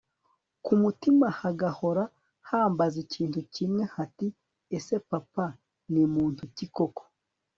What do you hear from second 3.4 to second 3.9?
kimwe